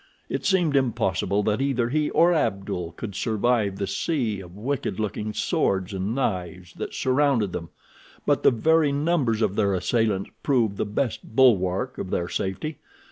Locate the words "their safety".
12.09-12.79